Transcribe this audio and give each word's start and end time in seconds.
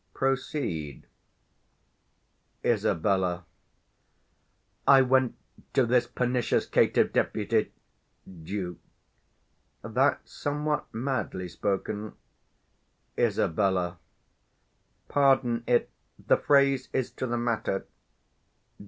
Proceed. 0.15 1.05
Isab. 2.63 3.05
I 4.87 5.01
went 5.03 5.35
To 5.73 5.85
this 5.85 6.07
pernicious 6.07 6.65
caitiff 6.65 7.13
Deputy, 7.13 7.71
Duke. 8.43 8.79
That's 9.83 10.33
somewhat 10.33 10.91
madly 10.91 11.47
spoken. 11.47 12.13
Isab. 13.15 13.57
Pardon 15.07 15.63
it; 15.67 15.91
The 16.17 16.37
phrase 16.37 16.89
is 16.93 17.11
to 17.11 17.27
the 17.27 17.37
matter. 17.37 17.85